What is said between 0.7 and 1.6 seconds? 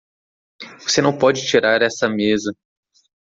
Você não pode